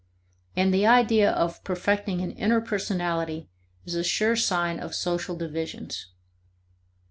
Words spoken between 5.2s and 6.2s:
divisions.